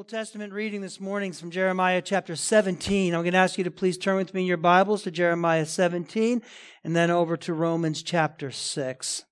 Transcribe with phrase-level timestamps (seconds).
[0.00, 3.14] Old Testament reading this morning is from Jeremiah chapter 17.
[3.14, 5.66] I'm going to ask you to please turn with me in your Bibles to Jeremiah
[5.66, 6.40] 17
[6.82, 9.24] and then over to Romans chapter 6.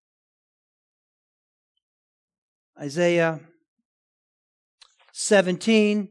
[2.79, 3.41] Isaiah
[5.12, 6.11] 17,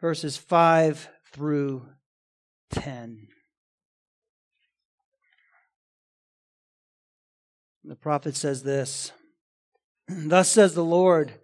[0.00, 1.86] verses 5 through
[2.70, 3.28] 10.
[7.84, 9.12] The prophet says this
[10.08, 11.41] Thus says the Lord.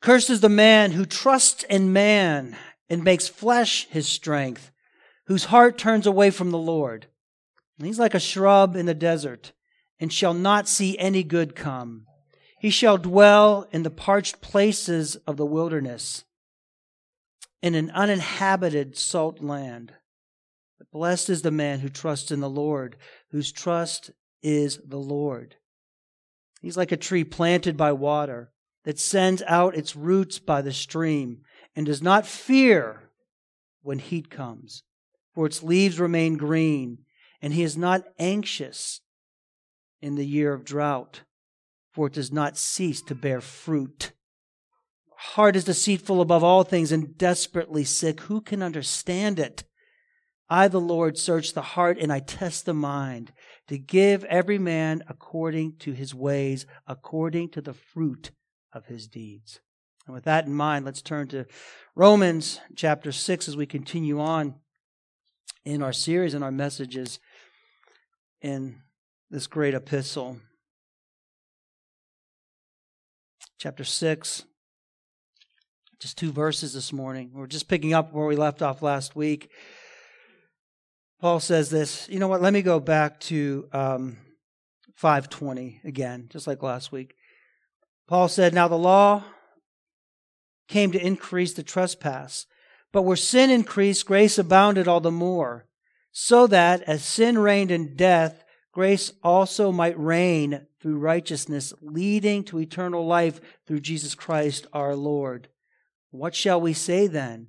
[0.00, 2.56] Cursed is the man who trusts in man
[2.88, 4.70] and makes flesh his strength,
[5.26, 7.06] whose heart turns away from the Lord.
[7.78, 9.52] He's like a shrub in the desert
[9.98, 12.06] and shall not see any good come.
[12.58, 16.24] He shall dwell in the parched places of the wilderness,
[17.62, 19.92] in an uninhabited salt land.
[20.78, 22.96] But blessed is the man who trusts in the Lord,
[23.30, 24.10] whose trust
[24.42, 25.56] is the Lord.
[26.62, 28.50] He's like a tree planted by water
[28.84, 31.42] that sends out its roots by the stream
[31.76, 33.10] and does not fear
[33.82, 34.82] when heat comes,
[35.34, 36.98] for its leaves remain green,
[37.40, 39.00] and he is not anxious
[40.00, 41.22] in the year of drought,
[41.92, 44.12] for it does not cease to bear fruit.
[45.16, 48.22] Heart is deceitful above all things and desperately sick.
[48.22, 49.64] Who can understand it?
[50.48, 53.32] I, the Lord, search the heart and I test the mind
[53.68, 58.32] to give every man according to his ways, according to the fruit
[58.72, 59.60] of his deeds.
[60.06, 61.46] And with that in mind, let's turn to
[61.94, 64.54] Romans chapter 6 as we continue on
[65.64, 67.20] in our series and our messages
[68.40, 68.80] in
[69.30, 70.38] this great epistle.
[73.58, 74.44] Chapter 6,
[76.00, 77.30] just two verses this morning.
[77.34, 79.50] We're just picking up where we left off last week.
[81.20, 84.16] Paul says this, you know what, let me go back to um,
[84.96, 87.14] 520 again, just like last week.
[88.10, 89.22] Paul said, Now the law
[90.66, 92.44] came to increase the trespass,
[92.90, 95.68] but where sin increased, grace abounded all the more,
[96.10, 102.58] so that as sin reigned in death, grace also might reign through righteousness, leading to
[102.58, 105.46] eternal life through Jesus Christ our Lord.
[106.10, 107.46] What shall we say then?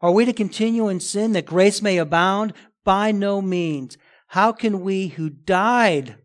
[0.00, 2.54] Are we to continue in sin that grace may abound?
[2.84, 3.98] By no means.
[4.28, 6.16] How can we who died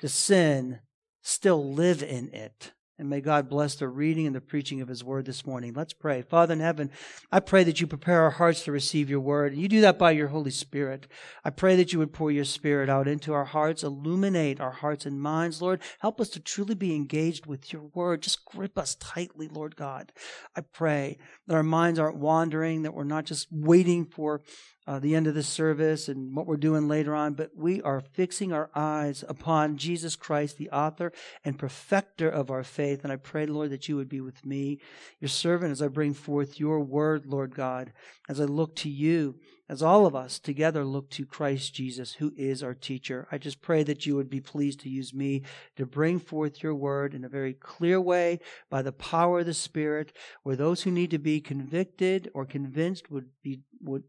[0.00, 0.80] to sin
[1.22, 2.72] still live in it?
[3.02, 5.72] And may God bless the reading and the preaching of His word this morning.
[5.74, 6.22] Let's pray.
[6.22, 6.88] Father in heaven,
[7.32, 9.52] I pray that you prepare our hearts to receive your word.
[9.52, 11.08] And you do that by your Holy Spirit.
[11.44, 15.04] I pray that you would pour your spirit out into our hearts, illuminate our hearts
[15.04, 15.80] and minds, Lord.
[15.98, 18.22] Help us to truly be engaged with your word.
[18.22, 20.12] Just grip us tightly, Lord God.
[20.54, 24.42] I pray that our minds aren't wandering, that we're not just waiting for
[24.86, 28.00] uh, the end of the service and what we're doing later on, but we are
[28.00, 31.12] fixing our eyes upon Jesus Christ, the author
[31.44, 33.04] and perfecter of our faith.
[33.04, 34.80] And I pray, Lord, that you would be with me,
[35.20, 37.92] your servant, as I bring forth your word, Lord God,
[38.28, 39.36] as I look to you,
[39.68, 43.28] as all of us together look to Christ Jesus, who is our teacher.
[43.30, 45.42] I just pray that you would be pleased to use me
[45.76, 49.54] to bring forth your word in a very clear way by the power of the
[49.54, 50.12] Spirit,
[50.42, 54.04] where those who need to be convicted or convinced would be would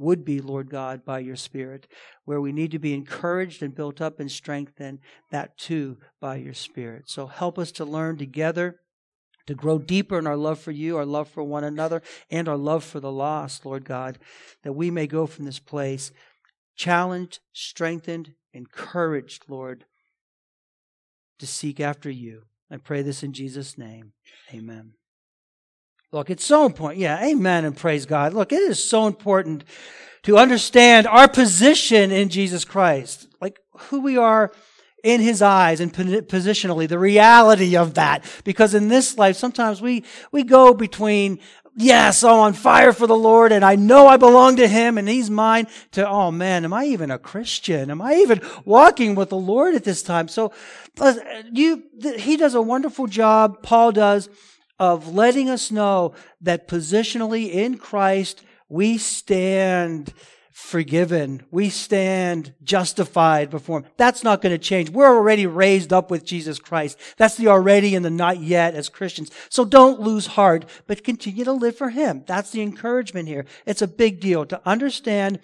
[0.00, 1.86] would be, Lord God, by your Spirit,
[2.24, 4.98] where we need to be encouraged and built up and strengthened,
[5.30, 7.08] that too by your Spirit.
[7.08, 8.80] So help us to learn together,
[9.46, 12.56] to grow deeper in our love for you, our love for one another, and our
[12.56, 14.18] love for the lost, Lord God,
[14.64, 16.10] that we may go from this place
[16.76, 19.84] challenged, strengthened, encouraged, Lord,
[21.38, 22.44] to seek after you.
[22.70, 24.12] I pray this in Jesus' name.
[24.54, 24.94] Amen.
[26.12, 27.00] Look, it's so important.
[27.00, 28.34] Yeah, amen and praise God.
[28.34, 29.64] Look, it is so important
[30.24, 34.52] to understand our position in Jesus Christ, like who we are
[35.04, 38.24] in his eyes and positionally, the reality of that.
[38.44, 41.38] Because in this life, sometimes we, we go between,
[41.76, 45.08] yes, I'm on fire for the Lord and I know I belong to him and
[45.08, 47.90] he's mine to, oh man, am I even a Christian?
[47.90, 50.28] Am I even walking with the Lord at this time?
[50.28, 50.52] So
[50.98, 51.14] uh,
[51.50, 51.84] you,
[52.18, 53.62] he does a wonderful job.
[53.62, 54.28] Paul does
[54.80, 60.12] of letting us know that positionally in Christ, we stand
[60.50, 61.42] forgiven.
[61.50, 63.86] We stand justified before Him.
[63.96, 64.90] That's not going to change.
[64.90, 66.98] We're already raised up with Jesus Christ.
[67.16, 69.30] That's the already and the not yet as Christians.
[69.48, 72.24] So don't lose heart, but continue to live for Him.
[72.26, 73.44] That's the encouragement here.
[73.66, 75.40] It's a big deal to understand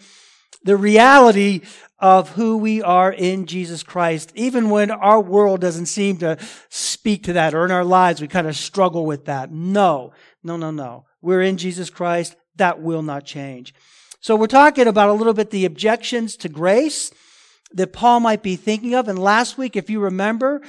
[0.63, 1.63] the reality
[1.99, 6.37] of who we are in Jesus Christ, even when our world doesn't seem to
[6.69, 9.51] speak to that, or in our lives we kind of struggle with that.
[9.51, 10.13] No,
[10.43, 11.07] no, no, no.
[11.23, 12.37] We're in Jesus Christ.
[12.57, 13.75] That will not change.
[14.21, 17.13] So we're talking about a little bit the objections to grace
[17.73, 19.09] that Paul might be thinking of.
[19.09, 20.63] And last week, if you remember,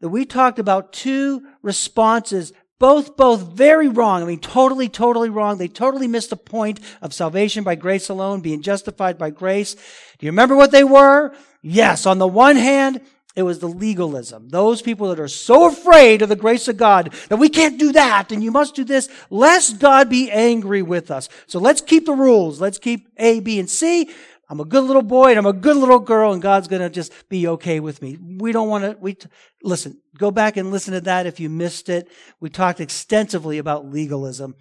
[0.00, 4.24] that we talked about two responses Both, both very wrong.
[4.24, 5.56] I mean, totally, totally wrong.
[5.56, 9.74] They totally missed the point of salvation by grace alone, being justified by grace.
[9.74, 11.32] Do you remember what they were?
[11.62, 12.06] Yes.
[12.06, 13.00] On the one hand,
[13.36, 14.48] it was the legalism.
[14.48, 17.92] Those people that are so afraid of the grace of God that we can't do
[17.92, 21.28] that and you must do this, lest God be angry with us.
[21.46, 22.60] So let's keep the rules.
[22.60, 24.10] Let's keep A, B, and C.
[24.52, 26.90] I'm a good little boy and I'm a good little girl and God's going to
[26.90, 28.18] just be okay with me.
[28.20, 29.16] We don't want to, we,
[29.62, 32.06] listen, go back and listen to that if you missed it.
[32.38, 34.54] We talked extensively about legalism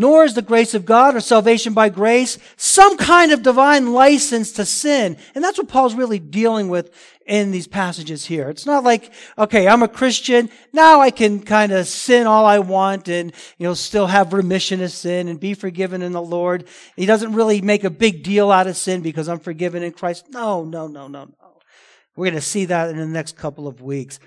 [0.00, 4.50] nor is the grace of God or salvation by grace some kind of divine license
[4.52, 5.18] to sin.
[5.34, 6.90] And that's what Paul's really dealing with
[7.26, 8.48] in these passages here.
[8.48, 10.48] It's not like, okay, I'm a Christian.
[10.72, 14.82] Now I can kind of sin all I want and, you know, still have remission
[14.82, 16.66] of sin and be forgiven in the Lord.
[16.96, 20.30] He doesn't really make a big deal out of sin because I'm forgiven in Christ.
[20.30, 21.60] No, no, no, no, no.
[22.16, 24.18] We're going to see that in the next couple of weeks.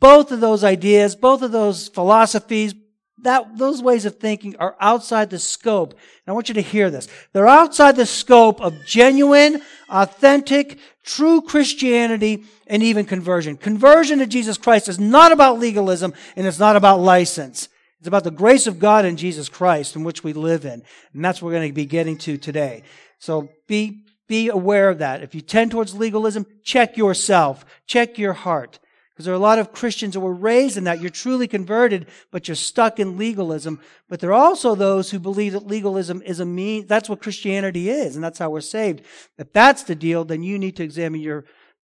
[0.00, 2.74] Both of those ideas, both of those philosophies,
[3.22, 5.92] that those ways of thinking are outside the scope.
[5.92, 7.08] And I want you to hear this.
[7.32, 13.56] They're outside the scope of genuine, authentic, true Christianity and even conversion.
[13.56, 17.68] Conversion to Jesus Christ is not about legalism and it's not about license.
[17.98, 20.82] It's about the grace of God in Jesus Christ in which we live in.
[21.12, 22.84] And that's what we're going to be getting to today.
[23.18, 25.22] So be, be aware of that.
[25.22, 27.64] If you tend towards legalism, check yourself.
[27.86, 28.78] Check your heart.
[29.18, 31.00] Because there are a lot of Christians who were raised in that.
[31.00, 33.80] You're truly converted, but you're stuck in legalism.
[34.08, 37.90] But there are also those who believe that legalism is a mean, that's what Christianity
[37.90, 39.02] is, and that's how we're saved.
[39.36, 41.46] If that's the deal, then you need to examine your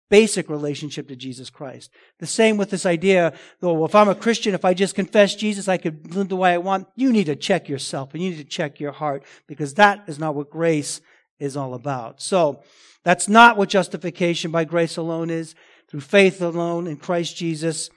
[0.08, 1.90] basic relationship to Jesus Christ.
[2.20, 5.68] The same with this idea, well, if I'm a Christian, if I just confess Jesus,
[5.68, 6.88] I could live the way I want.
[6.96, 10.18] You need to check yourself and you need to check your heart because that is
[10.18, 11.02] not what grace
[11.38, 12.22] is all about.
[12.22, 12.62] So,
[13.02, 15.54] that's not what justification by grace alone is
[15.90, 17.90] through faith alone in Christ Jesus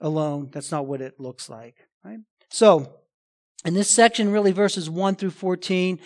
[0.00, 0.50] alone.
[0.52, 2.18] That's not what it looks like, right?
[2.50, 3.00] So,
[3.64, 6.00] in this section, really verses 1 through 14,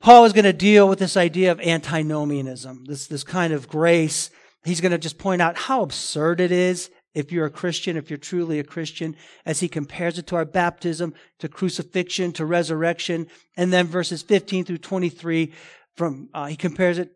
[0.00, 4.30] Paul is going to deal with this idea of antinomianism, this, this kind of grace.
[4.64, 8.10] He's going to just point out how absurd it is if you're a Christian, if
[8.10, 13.26] you're truly a Christian, as he compares it to our baptism, to crucifixion, to resurrection.
[13.56, 15.52] And then verses 15 through 23,
[15.96, 17.12] from, uh, he compares it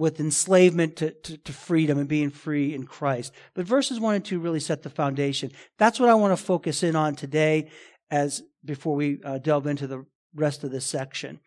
[0.00, 3.32] with enslavement to, to, to, freedom and being free in Christ.
[3.54, 5.52] But verses 1 and 2 really set the foundation.
[5.78, 7.70] That's what I want to focus in on today
[8.10, 11.38] as before we uh, delve into the rest of this section.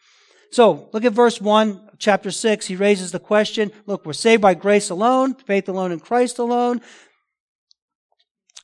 [0.51, 2.67] So, look at verse 1, chapter 6.
[2.67, 6.79] He raises the question look, we're saved by grace alone, faith alone in Christ alone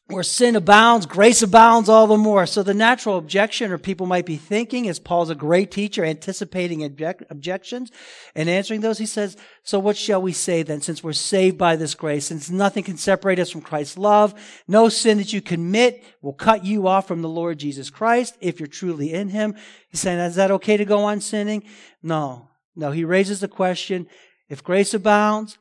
[0.09, 2.47] where sin abounds, grace abounds all the more.
[2.47, 6.83] So the natural objection, or people might be thinking, is Paul's a great teacher, anticipating
[6.83, 7.91] object, objections
[8.33, 8.97] and answering those.
[8.97, 12.49] He says, so what shall we say then, since we're saved by this grace, since
[12.49, 14.33] nothing can separate us from Christ's love,
[14.67, 18.59] no sin that you commit will cut you off from the Lord Jesus Christ if
[18.59, 19.55] you're truly in him.
[19.89, 21.63] He's saying, is that okay to go on sinning?
[22.01, 22.89] No, no.
[22.89, 24.07] He raises the question,
[24.49, 25.59] if grace abounds,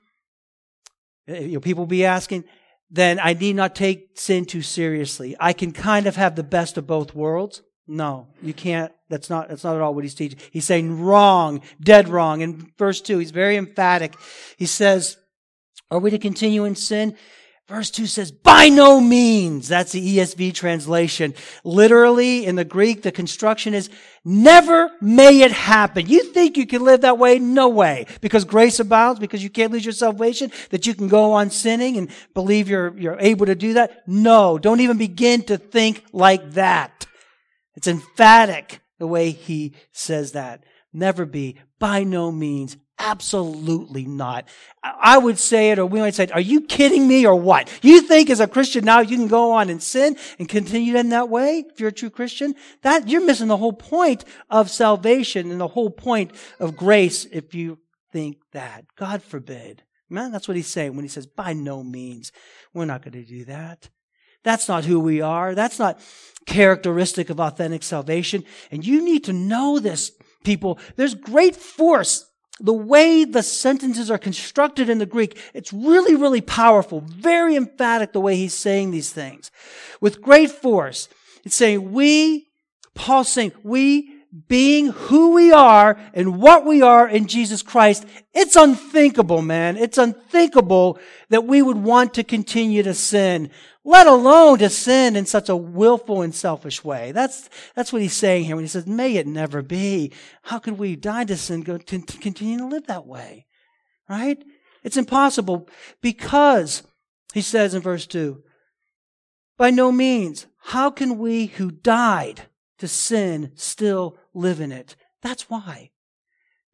[1.27, 2.45] eh, you know, people will be asking,
[2.91, 5.37] then I need not take sin too seriously.
[5.39, 7.63] I can kind of have the best of both worlds.
[7.87, 8.93] No, you can't.
[9.09, 10.39] That's not, that's not at all what he's teaching.
[10.51, 12.43] He's saying wrong, dead wrong.
[12.43, 14.15] In verse 2, he's very emphatic.
[14.57, 15.17] He says,
[15.91, 17.17] Are we to continue in sin?
[17.69, 19.69] Verse 2 says, by no means.
[19.69, 21.35] That's the ESV translation.
[21.65, 23.91] Literally, in the Greek, the construction is,
[24.25, 26.07] never may it happen.
[26.07, 27.39] You think you can live that way?
[27.39, 28.07] No way.
[28.23, 31.99] Because grace abounds, because you can't lose your salvation, that you can go on sinning
[31.99, 34.09] and believe you're, you're able to do that?
[34.09, 34.57] No.
[34.57, 37.07] Don't even begin to think like that.
[37.77, 40.65] It's emphatic the way he says that.
[40.95, 41.59] Never be.
[41.79, 42.79] By no means.
[43.01, 44.49] Absolutely not.
[44.83, 47.71] I would say it, or we might say, are you kidding me or what?
[47.81, 51.11] You think as a Christian now you can go on and sin and continue in
[51.11, 52.55] that way if you're a true Christian?
[52.83, 57.55] That, you're missing the whole point of salvation and the whole point of grace if
[57.55, 57.79] you
[58.13, 58.87] think that.
[58.97, 59.85] God forbid.
[60.11, 62.33] Man, that's what he's saying when he says, by no means.
[62.75, 63.91] We're not going to do that.
[64.43, 65.55] That's not who we are.
[65.55, 66.01] That's not
[66.47, 68.45] characteristic of authentic salvation.
[68.71, 70.13] And you need to know this,
[70.43, 70.79] people.
[70.97, 72.28] There's great force
[72.61, 78.13] the way the sentences are constructed in the Greek, it's really, really powerful, very emphatic
[78.13, 79.51] the way he's saying these things.
[80.01, 81.09] With great force,
[81.45, 82.49] it's saying we,
[82.95, 84.15] Paul's saying, we
[84.47, 89.77] being who we are and what we are in Jesus Christ, it's unthinkable, man.
[89.77, 90.99] It's unthinkable
[91.31, 93.51] that we would want to continue to sin
[93.89, 97.11] let alone to sin in such a willful and selfish way.
[97.11, 100.13] That's, that's what he's saying here when he says, may it never be.
[100.43, 103.47] How could we die to sin, go to, to continue to live that way?
[104.07, 104.45] Right?
[104.85, 105.71] It's impossible
[106.03, 106.83] because,
[107.33, 108.43] he says in verse 2,
[109.57, 110.47] By no means.
[110.65, 112.43] How can we who died
[112.81, 114.97] to sin still live in it?
[115.23, 115.93] That's why.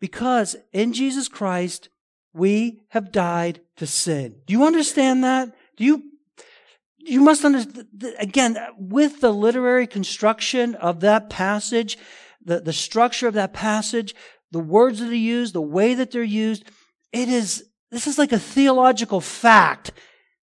[0.00, 1.90] Because in Jesus Christ,
[2.32, 4.40] we have died to sin.
[4.46, 5.54] Do you understand that?
[5.76, 6.02] Do you
[7.04, 7.86] you must understand,
[8.18, 11.98] again, uh, with the literary construction of that passage,
[12.44, 14.14] the, the structure of that passage,
[14.50, 16.64] the words that are used, the way that they're used,
[17.12, 19.92] it is, this is like a theological fact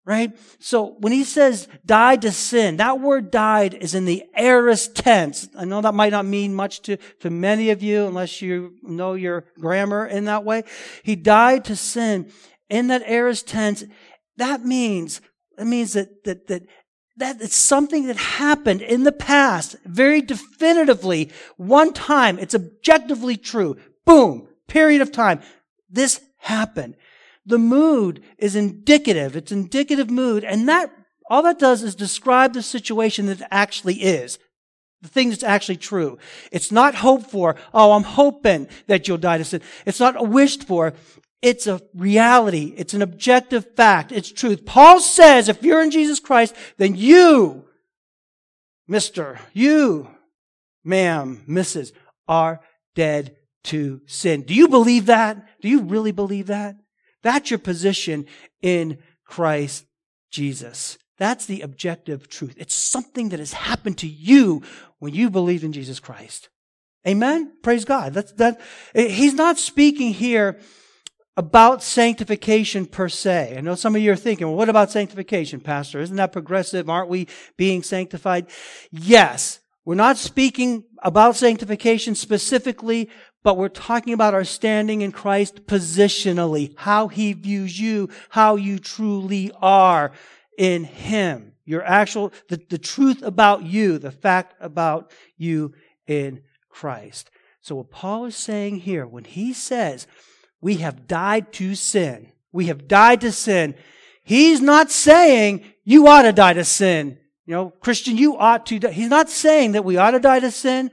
[0.09, 0.33] right?
[0.59, 5.50] So when he says died to sin, that word died is in the aorist tense.
[5.55, 9.12] I know that might not mean much to, to many of you unless you know
[9.12, 10.64] your grammar in that way.
[11.02, 12.33] He died to sin
[12.71, 13.85] in that aorist tense.
[14.38, 15.21] That means,
[15.59, 16.62] that means that, that, that,
[17.17, 22.38] that it's something that happened in the past very definitively one time.
[22.38, 23.77] It's objectively true.
[24.07, 24.49] Boom.
[24.69, 25.41] Period of time.
[25.91, 26.95] This happened.
[27.45, 29.35] The mood is indicative.
[29.35, 30.45] It's indicative mood.
[30.45, 30.93] And that,
[31.29, 34.38] all that does is describe the situation that actually is.
[35.03, 36.19] The thing that's actually true.
[36.53, 37.57] It's not hoped for.
[37.75, 39.62] Oh, I'm hoping that you'll die to sin.
[39.87, 40.95] It's not wished for.
[41.40, 42.75] It's a reality.
[42.76, 44.11] It's an objective fact.
[44.11, 44.66] It's truth.
[44.66, 47.64] Paul says if you're in Jesus Christ, then you,
[48.90, 50.09] Mr., you,
[50.85, 51.92] ma'am, Mrs.,
[52.26, 52.61] are
[52.95, 54.42] dead to sin.
[54.42, 55.61] Do you believe that?
[55.61, 56.76] Do you really believe that?
[57.23, 58.26] That's your position
[58.62, 59.85] in Christ
[60.30, 60.99] Jesus.
[61.18, 62.54] That's the objective truth.
[62.57, 64.62] It's something that has happened to you
[64.99, 66.49] when you believe in Jesus Christ.
[67.07, 67.52] Amen?
[67.62, 68.14] Praise God.
[68.14, 68.61] That's, that,
[68.95, 70.59] he's not speaking here
[71.38, 73.54] about sanctification per se.
[73.57, 76.00] I know some of you are thinking, well, what about sanctification, Pastor?
[76.00, 76.90] Isn't that progressive?
[76.90, 78.49] Aren't we being sanctified?
[78.90, 79.61] Yes.
[79.85, 83.09] We're not speaking about sanctification specifically,
[83.45, 88.80] but we're talking about our standing in Christ positionally, how he views you, how you
[88.80, 90.11] truly are
[90.59, 91.52] in him.
[91.64, 95.73] Your actual, the, the truth about you, the fact about you
[96.09, 97.30] in Christ.
[97.61, 100.09] So what Paul is saying here, when he says,
[100.61, 103.75] we have died to sin, we have died to sin,
[104.23, 107.19] he's not saying you ought to die to sin.
[107.47, 108.91] You know, Christian, you ought to die.
[108.91, 110.91] He's not saying that we ought to die to sin.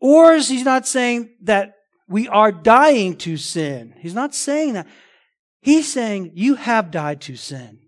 [0.00, 1.76] Or is he not saying that
[2.08, 3.94] we are dying to sin?
[3.98, 4.88] He's not saying that.
[5.62, 7.78] He's saying you have died to sin.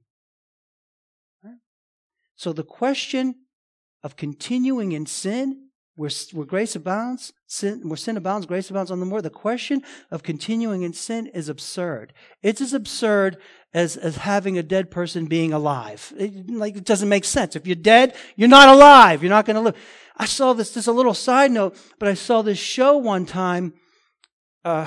[2.37, 3.35] So the question
[4.03, 5.66] of continuing in sin,
[5.97, 9.21] where, where grace abounds, sin, where sin abounds, grace abounds on the more.
[9.21, 12.13] The question of continuing in sin is absurd.
[12.43, 13.39] It's as absurd
[13.75, 16.13] as, as having a dead person being alive.
[16.17, 17.57] It, like, it doesn't make sense.
[17.57, 19.23] If you're dead, you're not alive.
[19.23, 19.77] You're not going to live.
[20.17, 23.75] I saw this, just a little side note, but I saw this show one time,
[24.65, 24.87] uh,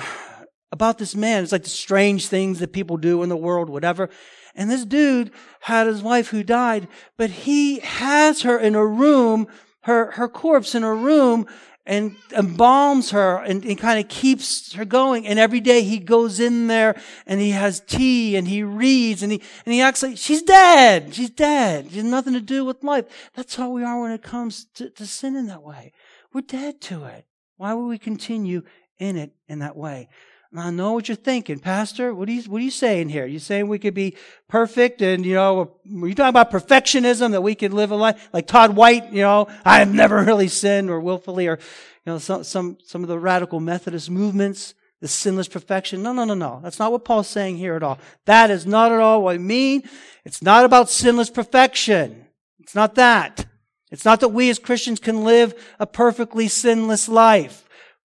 [0.72, 1.42] about this man.
[1.42, 4.08] It's like the strange things that people do in the world, whatever.
[4.54, 9.46] And this dude had his wife who died, but he has her in a room,
[9.82, 11.46] her, her corpse in her room,
[11.86, 15.26] and embalms her and, and kind of keeps her going.
[15.26, 19.32] And every day he goes in there and he has tea and he reads and
[19.32, 21.14] he, and he acts like she's dead.
[21.14, 21.90] She's dead.
[21.90, 23.06] She has nothing to do with life.
[23.34, 25.92] That's how we are when it comes to, to sin in that way.
[26.32, 27.26] We're dead to it.
[27.56, 28.62] Why would we continue
[28.98, 30.08] in it in that way?
[30.56, 32.12] I know what you're thinking, Pastor.
[32.12, 33.24] What are you, what are you saying here?
[33.24, 34.16] You're saying we could be
[34.48, 38.28] perfect and, you know, are you talking about perfectionism that we could live a life
[38.32, 41.58] like Todd White, you know, I have never really sinned or willfully or,
[42.04, 46.02] you know, some, some, some of the radical Methodist movements, the sinless perfection.
[46.02, 46.58] No, no, no, no.
[46.64, 48.00] That's not what Paul's saying here at all.
[48.24, 49.84] That is not at all what I mean.
[50.24, 52.26] It's not about sinless perfection.
[52.58, 53.46] It's not that.
[53.92, 57.64] It's not that we as Christians can live a perfectly sinless life.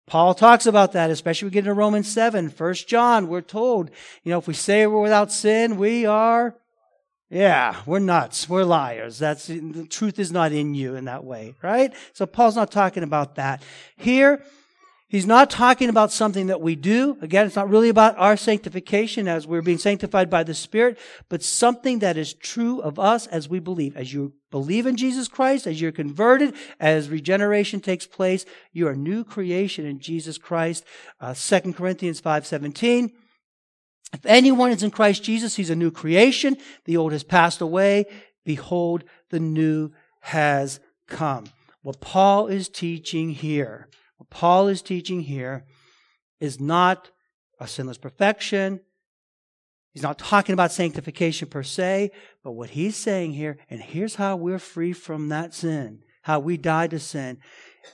[0.08, 2.50] Paul talks about that, especially we get into Romans 7.
[2.50, 3.92] First John, we're told,
[4.24, 6.56] you know, if we say we're without sin, we are,
[7.30, 8.50] yeah, we're nuts.
[8.50, 9.20] We're liars.
[9.20, 11.94] That's, the truth is not in you in that way, right?
[12.12, 13.64] So Paul's not talking about that.
[13.96, 14.44] Here,
[15.12, 17.18] He's not talking about something that we do.
[17.20, 21.44] Again, it's not really about our sanctification as we're being sanctified by the Spirit, but
[21.44, 23.98] something that is true of us as we believe.
[23.98, 28.96] As you believe in Jesus Christ, as you're converted, as regeneration takes place, you are
[28.96, 30.86] new creation in Jesus Christ.
[31.20, 33.12] Uh, 2 Corinthians 5.17.
[34.14, 36.56] If anyone is in Christ Jesus, he's a new creation.
[36.86, 38.06] The old has passed away.
[38.46, 39.92] Behold, the new
[40.22, 41.48] has come.
[41.82, 43.90] What Paul is teaching here
[44.22, 45.66] what Paul is teaching here
[46.40, 47.10] is not
[47.60, 48.80] a sinless perfection.
[49.94, 52.12] He's not talking about sanctification per se,
[52.44, 56.56] but what he's saying here, and here's how we're free from that sin, how we
[56.56, 57.40] die to sin.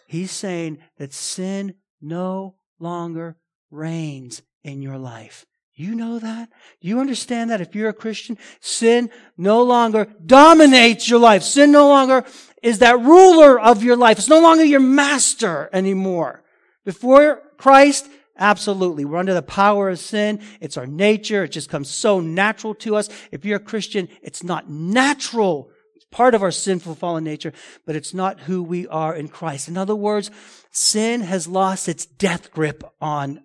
[0.05, 3.38] He's saying that sin no longer
[3.72, 5.46] reigns in your life.
[5.75, 6.50] You know that?
[6.81, 11.43] You understand that if you're a Christian, sin no longer dominates your life.
[11.43, 12.25] Sin no longer
[12.63, 14.17] is that ruler of your life.
[14.17, 16.43] It's no longer your master anymore.
[16.85, 19.05] Before Christ, absolutely.
[19.05, 20.41] We're under the power of sin.
[20.59, 21.43] It's our nature.
[21.43, 23.09] It just comes so natural to us.
[23.31, 25.69] If you're a Christian, it's not natural.
[25.95, 27.53] It's part of our sinful fallen nature,
[27.85, 29.67] but it's not who we are in Christ.
[29.67, 30.31] In other words,
[30.71, 33.43] sin has lost its death grip on,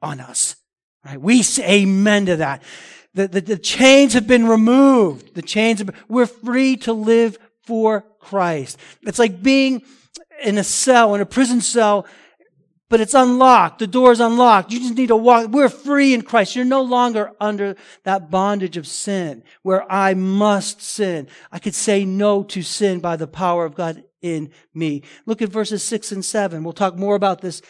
[0.00, 0.56] on us.
[1.04, 1.20] Right?
[1.20, 2.62] We say amen to that.
[3.14, 5.34] The, the, the chains have been removed.
[5.34, 7.38] The chains have been, we're free to live
[7.68, 8.78] for Christ.
[9.02, 9.82] It's like being
[10.42, 12.06] in a cell, in a prison cell,
[12.88, 13.80] but it's unlocked.
[13.80, 14.72] The door is unlocked.
[14.72, 15.50] You just need to walk.
[15.50, 16.56] We're free in Christ.
[16.56, 21.28] You're no longer under that bondage of sin where I must sin.
[21.52, 25.02] I could say no to sin by the power of God in me.
[25.26, 26.64] Look at verses six and seven.
[26.64, 27.60] We'll talk more about this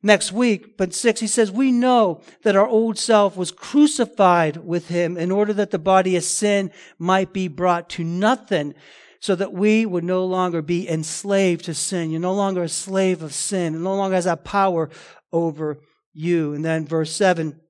[0.00, 0.76] next week.
[0.76, 5.32] But six, he says, we know that our old self was crucified with him in
[5.32, 8.74] order that the body of sin might be brought to nothing
[9.20, 12.10] so that we would no longer be enslaved to sin.
[12.10, 13.74] You're no longer a slave of sin.
[13.74, 14.90] It no longer has that power
[15.32, 15.78] over
[16.12, 16.54] you.
[16.54, 17.60] And then verse seven,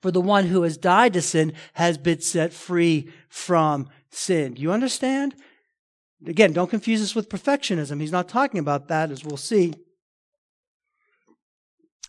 [0.00, 4.54] for the one who has died to sin has been set free from sin.
[4.54, 5.34] Do you understand?
[6.26, 8.00] Again, don't confuse this with perfectionism.
[8.00, 9.74] He's not talking about that, as we'll see.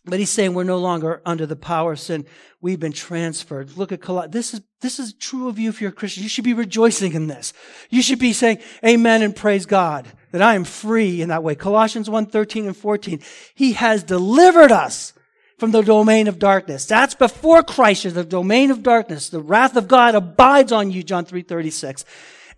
[0.05, 2.25] But he's saying we're no longer under the power of sin.
[2.61, 3.77] We've been transferred.
[3.77, 4.33] Look at Colossians.
[4.33, 6.23] this is this is true of you if you're a Christian.
[6.23, 7.53] You should be rejoicing in this.
[7.89, 11.55] You should be saying amen and praise God that I am free in that way.
[11.55, 13.19] Colossians 1, 13 and 14.
[13.53, 15.13] He has delivered us
[15.57, 16.85] from the domain of darkness.
[16.85, 19.29] That's before Christ is the domain of darkness.
[19.29, 22.05] The wrath of God abides on you, John 3, 36.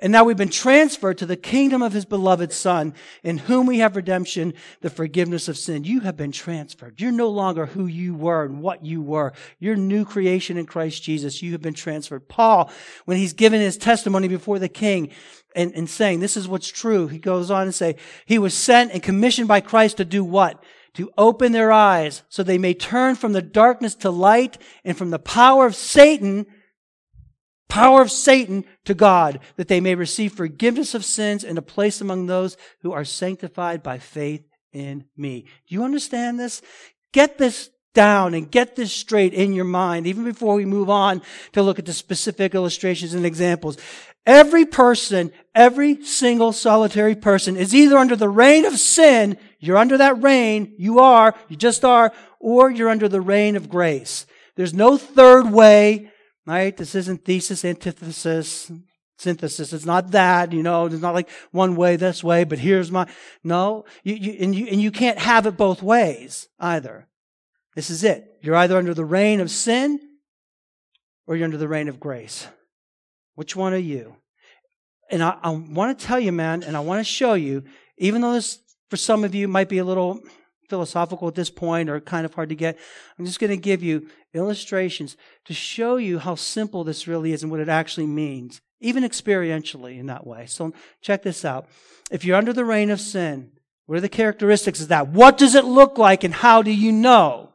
[0.01, 3.77] And now we've been transferred to the kingdom of his beloved son, in whom we
[3.79, 5.84] have redemption, the forgiveness of sin.
[5.84, 7.00] You have been transferred.
[7.00, 9.31] You're no longer who you were and what you were.
[9.60, 11.43] You're new creation in Christ Jesus.
[11.43, 12.27] You have been transferred.
[12.27, 12.72] Paul,
[13.05, 15.12] when he's given his testimony before the king
[15.55, 18.91] and, and saying, this is what's true, he goes on and say, he was sent
[18.91, 20.63] and commissioned by Christ to do what?
[20.93, 25.10] to open their eyes so they may turn from the darkness to light and from
[25.10, 26.46] the power of Satan
[27.72, 32.01] power of Satan to God, that they may receive forgiveness of sins and a place
[32.01, 35.44] among those who are sanctified by faith in me.
[35.68, 36.62] Do you understand this?
[37.14, 41.22] Get this down and get this straight in your mind, even before we move on
[41.53, 43.77] to look at the specific illustrations and examples.
[44.25, 49.98] Every person, every single solitary person is either under the reign of sin, you're under
[49.98, 54.25] that reign, you are, you just are, or you're under the reign of grace.
[54.57, 56.12] There's no third way
[56.46, 56.75] right?
[56.75, 58.72] This isn't thesis, antithesis,
[59.18, 59.74] synthesis.
[59.74, 63.08] It's not that, you know, it's not like one way this way, but here's my,
[63.44, 67.08] no, you, you, and you, and you can't have it both ways either.
[67.75, 68.38] This is it.
[68.42, 70.00] You're either under the reign of sin
[71.27, 72.48] or you're under the reign of grace.
[73.36, 74.16] Which one are you?
[75.10, 77.64] And I, I want to tell you, man, and I want to show you,
[77.98, 80.22] even though this for some of you might be a little
[80.72, 82.77] philosophical at this point or kind of hard to get.
[83.18, 87.44] I'm just going to give you illustrations to show you how simple this really is
[87.44, 90.46] and what it actually means, even experientially in that way.
[90.46, 91.67] So check this out.
[92.09, 93.51] If you're under the reign of sin,
[93.85, 95.09] what are the characteristics of that?
[95.09, 97.53] What does it look like and how do you know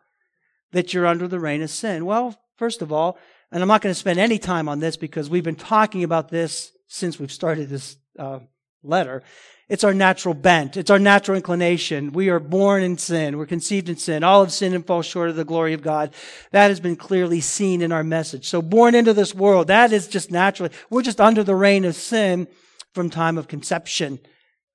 [0.73, 2.05] that you're under the reign of sin?
[2.05, 3.19] Well, first of all,
[3.51, 6.29] and I'm not going to spend any time on this because we've been talking about
[6.29, 8.41] this since we've started this uh,
[8.87, 9.23] letter.
[9.69, 10.77] It's our natural bent.
[10.77, 12.13] It's our natural inclination.
[12.13, 13.37] We are born in sin.
[13.37, 14.23] We're conceived in sin.
[14.23, 16.15] All of sin and fall short of the glory of God.
[16.53, 18.49] That has been clearly seen in our message.
[18.49, 21.97] So born into this world, that is just naturally, we're just under the reign of
[21.97, 22.47] sin
[22.95, 24.21] from time of conception,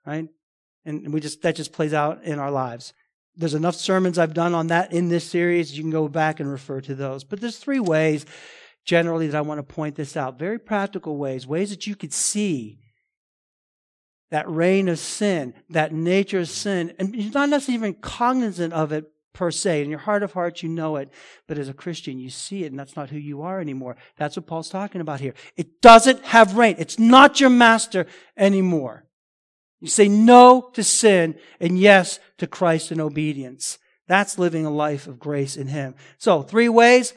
[0.06, 0.28] right?
[0.84, 2.94] And we just, that just plays out in our lives.
[3.36, 5.76] There's enough sermons I've done on that in this series.
[5.78, 7.24] You can go back and refer to those.
[7.24, 8.26] But there's three ways
[8.84, 10.38] generally that I want to point this out.
[10.38, 12.80] Very practical ways, ways that you could see
[14.32, 18.92] that reign of sin, that nature of sin, and you're not necessarily even cognizant of
[18.92, 19.84] it per se.
[19.84, 21.10] In your heart of hearts, you know it,
[21.48, 23.96] but as a Christian, you see it, and that's not who you are anymore.
[24.18, 25.34] That's what Paul's talking about here.
[25.56, 26.76] It doesn't have reign.
[26.80, 29.06] It's not your master anymore.
[29.80, 33.80] You say no to sin and yes to Christ and obedience.
[34.08, 35.96] That's living a life of grace in Him.
[36.18, 37.14] So, three ways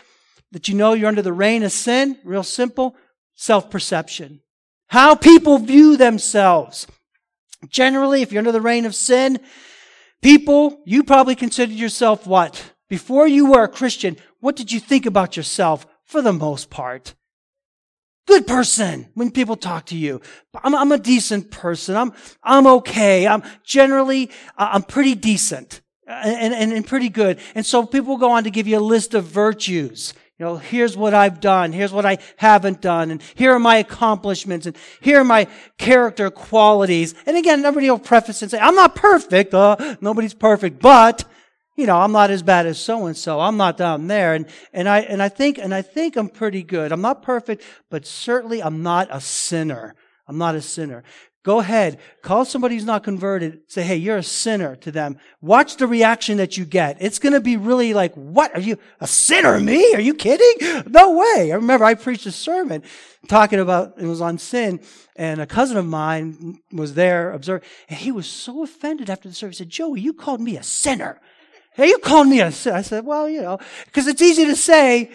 [0.53, 2.97] that you know you're under the reign of sin, real simple,
[3.35, 4.41] self-perception.
[4.89, 6.87] How people view themselves.
[7.71, 9.39] Generally, if you're under the reign of sin,
[10.23, 12.73] people, you probably considered yourself what?
[12.89, 17.15] Before you were a Christian, what did you think about yourself for the most part?
[18.27, 20.21] Good person when people talk to you.
[20.63, 21.97] I'm, I'm a decent person.
[21.97, 23.27] I'm, I'm okay.
[23.27, 27.39] I'm generally, uh, I'm pretty decent and, and, and pretty good.
[27.55, 30.15] And so people go on to give you a list of virtues.
[30.45, 31.73] Know, here's what I've done.
[31.73, 33.11] Here's what I haven't done.
[33.11, 34.67] And here are my accomplishments.
[34.67, 37.15] And here are my character qualities.
[37.25, 39.55] And again, nobody will preface and say, I'm not perfect.
[39.55, 40.81] Uh, nobody's perfect.
[40.81, 41.25] But,
[41.77, 43.41] you know, I'm not as bad as so and so.
[43.41, 44.35] I'm not down there.
[44.35, 46.93] And, and I, and I think, and I think I'm pretty good.
[46.93, 49.95] I'm not perfect, but certainly I'm not a sinner.
[50.29, 51.05] I'm not a sinner.
[51.45, 55.19] Go ahead, call somebody who's not converted, say, hey, you're a sinner to them.
[55.43, 56.97] Watch the reaction that you get.
[57.01, 58.57] It's going to be really like, what?
[58.57, 59.61] Are you a sinner?
[59.61, 59.93] Me?
[59.95, 60.83] Are you kidding?
[60.95, 61.53] No way.
[61.53, 62.83] I remember I preached a sermon
[63.29, 64.81] talking about, it was on sin,
[65.17, 69.35] and a cousin of mine was there observing, and he was so offended after the
[69.35, 69.59] service.
[69.59, 71.21] He said, Joey, you called me a sinner.
[71.75, 72.77] Hey, you called me a sinner.
[72.77, 75.11] I said, well, you know, because it's easy to say,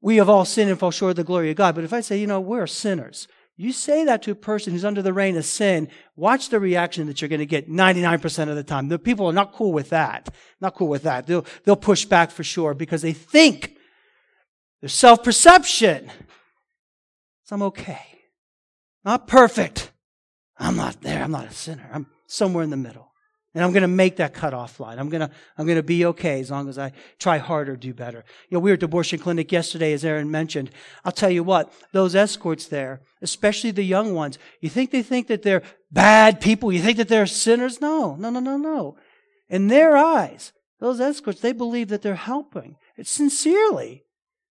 [0.00, 1.74] we have all sinned and fall short of the glory of God.
[1.74, 4.84] But if I say, you know, we're sinners, you say that to a person who's
[4.84, 8.56] under the reign of sin, watch the reaction that you're going to get 99% of
[8.56, 8.88] the time.
[8.88, 10.34] The people are not cool with that.
[10.60, 11.26] Not cool with that.
[11.26, 13.76] They'll, they'll push back for sure because they think
[14.80, 16.10] their self-perception.
[17.44, 18.00] So I'm okay.
[19.04, 19.92] Not perfect.
[20.58, 21.22] I'm not there.
[21.22, 21.88] I'm not a sinner.
[21.92, 23.11] I'm somewhere in the middle.
[23.54, 24.98] And I'm going to make that cutoff line.
[24.98, 27.92] I'm going to, I'm going to be okay as long as I try harder, do
[27.92, 28.24] better.
[28.48, 30.70] You know, we were at the abortion clinic yesterday, as Aaron mentioned.
[31.04, 35.26] I'll tell you what, those escorts there, especially the young ones, you think they think
[35.26, 36.72] that they're bad people?
[36.72, 37.80] You think that they're sinners?
[37.80, 38.96] No, no, no, no, no.
[39.50, 42.76] In their eyes, those escorts, they believe that they're helping.
[42.96, 44.04] It's sincerely.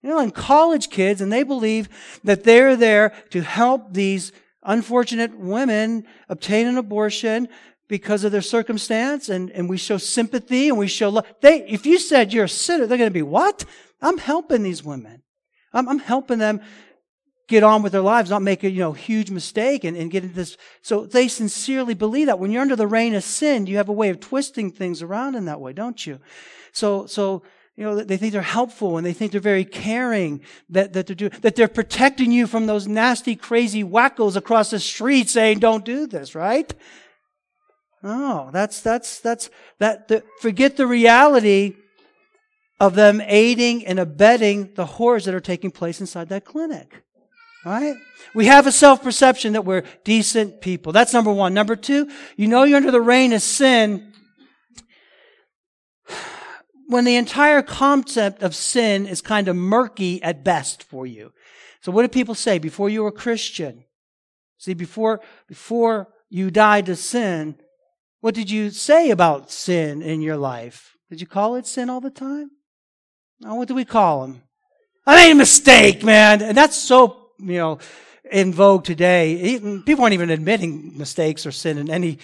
[0.02, 1.88] You know, and college kids, and they believe
[2.24, 4.32] that they're there to help these
[4.64, 7.48] unfortunate women obtain an abortion
[7.88, 11.26] because of their circumstance and, and we show sympathy and we show love.
[11.42, 13.64] They, if you said you're a sinner, they're going to be, what?
[14.02, 15.24] I'm helping these women.
[15.74, 16.62] I'm, I'm helping them
[17.48, 20.24] get on with their lives, not make a, you know, huge mistake and, and get
[20.24, 20.58] into this.
[20.82, 22.40] So they sincerely believe that.
[22.40, 25.36] When you're under the reign of sin, you have a way of twisting things around
[25.36, 26.20] in that way, don't you?
[26.74, 27.44] So, so,
[27.78, 31.16] you know, they think they're helpful and they think they're very caring that, that they're
[31.16, 35.86] doing, that they're protecting you from those nasty, crazy wackos across the street saying, don't
[35.86, 36.74] do this, right?
[38.04, 41.76] No, that's, that's, that's, that, the, forget the reality
[42.80, 47.04] of them aiding and abetting the horrors that are taking place inside that clinic.
[47.66, 47.96] Right?
[48.34, 50.94] We have a self-perception that we're decent people.
[50.94, 51.54] That's number one.
[51.54, 54.14] Number two, you know you're under the reign of sin
[56.88, 61.34] when the entire concept of sin is kind of murky at best for you.
[61.82, 63.84] So what do people say before you were a Christian?
[64.58, 67.56] See, before, before you died to sin,
[68.28, 70.98] what did you say about sin in your life?
[71.10, 72.52] Did you call it sin all the time?
[73.40, 74.42] No, what do we call them?
[75.06, 76.42] I made a mistake, man.
[76.42, 77.80] And that's so, you know,
[78.30, 79.58] in vogue today.
[79.86, 82.20] People aren't even admitting mistakes or sin in any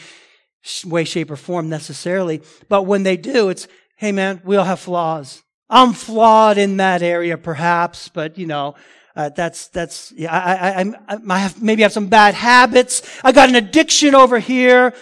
[0.83, 2.41] way, shape, or form necessarily.
[2.67, 5.41] But when they do, it's, hey man, we all have flaws.
[5.69, 8.75] I'm flawed in that area, perhaps, but you know,
[9.15, 10.33] uh, that's that's yeah.
[10.33, 13.03] I, I, I, I have maybe have some bad habits.
[13.23, 14.93] I got an addiction over here.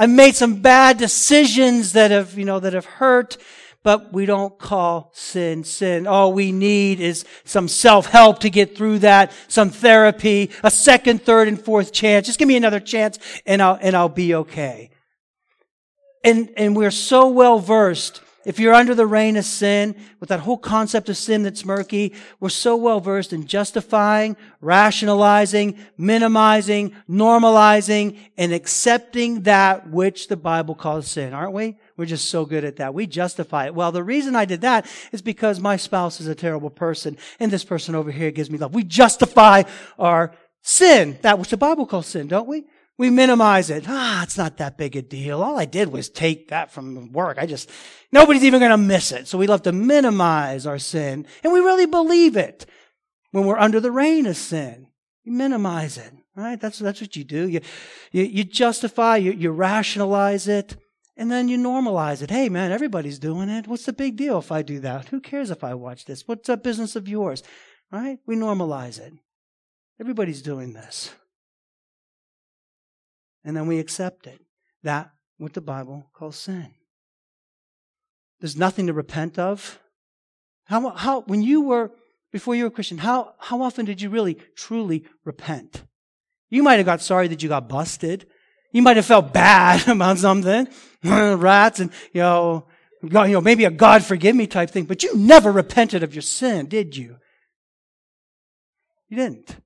[0.00, 3.36] I've made some bad decisions that have, you know, that have hurt,
[3.82, 6.06] but we don't call sin sin.
[6.06, 11.48] All we need is some self-help to get through that, some therapy, a second, third,
[11.48, 12.26] and fourth chance.
[12.26, 14.88] Just give me another chance and I'll, and I'll be okay.
[16.24, 20.40] And, and we're so well versed if you're under the reign of sin, with that
[20.40, 28.18] whole concept of sin that's murky, we're so well versed in justifying, rationalizing, minimizing, normalizing,
[28.38, 31.76] and accepting that which the Bible calls sin, aren't we?
[31.96, 32.94] We're just so good at that.
[32.94, 33.74] We justify it.
[33.74, 37.50] Well, the reason I did that is because my spouse is a terrible person, and
[37.50, 38.74] this person over here gives me love.
[38.74, 39.64] We justify
[39.98, 42.64] our sin, that which the Bible calls sin, don't we?
[43.00, 43.86] We minimize it.
[43.88, 45.42] Ah, it's not that big a deal.
[45.42, 47.38] All I did was take that from work.
[47.40, 47.70] I just,
[48.12, 49.26] nobody's even going to miss it.
[49.26, 51.26] So we love to minimize our sin.
[51.42, 52.66] And we really believe it
[53.30, 54.88] when we're under the reign of sin.
[55.24, 56.60] You minimize it, right?
[56.60, 57.48] That's, that's what you do.
[57.48, 57.62] You,
[58.12, 60.76] you, you justify, you, you rationalize it,
[61.16, 62.30] and then you normalize it.
[62.30, 63.66] Hey man, everybody's doing it.
[63.66, 65.08] What's the big deal if I do that?
[65.08, 66.28] Who cares if I watch this?
[66.28, 67.42] What's a business of yours?
[67.90, 68.18] Right?
[68.26, 69.14] We normalize it.
[69.98, 71.14] Everybody's doing this
[73.44, 74.40] and then we accept it.
[74.82, 76.74] That what the Bible calls sin.
[78.40, 79.78] There's nothing to repent of.
[80.64, 81.90] How, how, when you were,
[82.32, 85.84] before you were a Christian, how, how often did you really, truly repent?
[86.48, 88.26] You might have got sorry that you got busted.
[88.72, 90.68] You might have felt bad about something,
[91.04, 92.66] rats, and, you know,
[93.02, 96.22] you know, maybe a God forgive me type thing, but you never repented of your
[96.22, 97.16] sin, did you?
[99.08, 99.56] You didn't.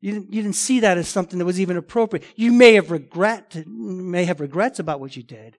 [0.00, 2.24] You didn't, you didn't see that as something that was even appropriate.
[2.36, 5.56] You may have regret, may have regrets about what you did.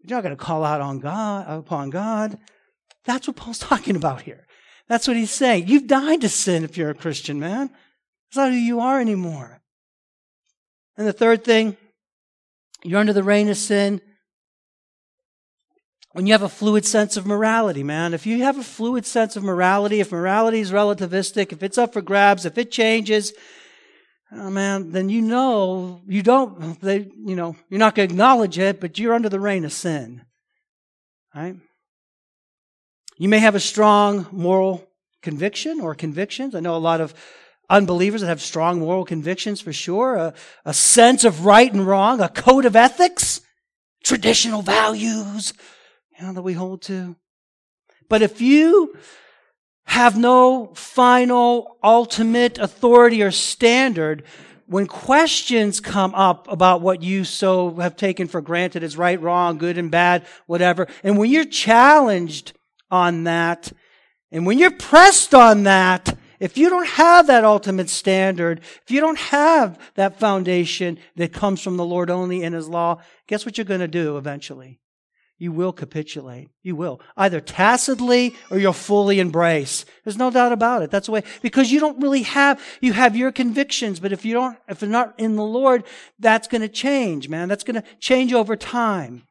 [0.00, 2.38] But you're not going to call out on God, upon God.
[3.04, 4.46] That's what Paul's talking about here.
[4.88, 5.66] That's what he's saying.
[5.66, 7.68] You've died to sin if you're a Christian, man.
[7.68, 9.60] That's not who you are anymore.
[10.96, 11.76] And the third thing,
[12.82, 14.00] you're under the reign of sin
[16.12, 18.14] when you have a fluid sense of morality, man.
[18.14, 21.92] If you have a fluid sense of morality, if morality is relativistic, if it's up
[21.92, 23.32] for grabs, if it changes,
[24.32, 26.80] oh man, then you know you don't.
[26.80, 29.72] They, you know, you're not going to acknowledge it, but you're under the reign of
[29.72, 30.22] sin,
[31.34, 31.56] right?
[33.16, 34.88] You may have a strong moral
[35.22, 36.54] conviction or convictions.
[36.54, 37.14] I know a lot of
[37.70, 40.34] unbelievers that have strong moral convictions for sure, a,
[40.64, 43.40] a sense of right and wrong, a code of ethics,
[44.02, 45.54] traditional values,
[46.18, 47.16] you know, that we hold to.
[48.08, 48.96] But if you
[49.84, 54.24] have no final, ultimate authority or standard,
[54.66, 59.58] when questions come up about what you so have taken for granted as right, wrong,
[59.58, 62.52] good and bad, whatever, and when you're challenged
[62.90, 63.72] on that,
[64.32, 69.00] and when you're pressed on that, if you don't have that ultimate standard, if you
[69.00, 73.56] don't have that foundation that comes from the Lord only in His law, guess what
[73.56, 74.80] you're going to do eventually?
[75.36, 76.48] You will capitulate.
[76.62, 77.00] You will.
[77.16, 79.84] Either tacitly or you'll fully embrace.
[80.04, 80.90] There's no doubt about it.
[80.90, 84.32] That's the way, because you don't really have, you have your convictions, but if you
[84.32, 85.84] don't, if they're not in the Lord,
[86.18, 87.48] that's going to change, man.
[87.48, 89.24] That's going to change over time.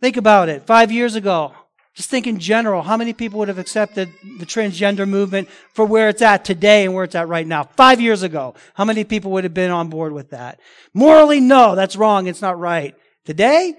[0.00, 0.66] Think about it.
[0.66, 1.52] Five years ago,
[1.94, 4.08] just think in general, how many people would have accepted
[4.38, 7.64] the transgender movement for where it's at today and where it's at right now?
[7.64, 10.58] Five years ago, how many people would have been on board with that?
[10.94, 12.26] Morally, no, that's wrong.
[12.26, 12.96] It's not right.
[13.26, 13.74] Today,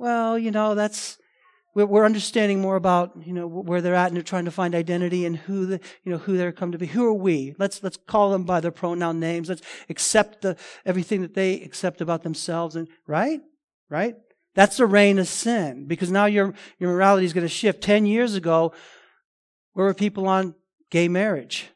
[0.00, 1.18] well, you know, that's,
[1.74, 5.26] we're understanding more about, you know, where they're at and they're trying to find identity
[5.26, 6.86] and who the, you know, who they're come to be.
[6.86, 7.54] Who are we?
[7.58, 9.50] Let's, let's call them by their pronoun names.
[9.50, 9.60] Let's
[9.90, 13.40] accept the, everything that they accept about themselves and, right?
[13.90, 14.16] Right?
[14.54, 17.82] That's the reign of sin because now your, your morality is going to shift.
[17.82, 18.72] Ten years ago,
[19.74, 20.54] where were people on
[20.90, 21.68] gay marriage?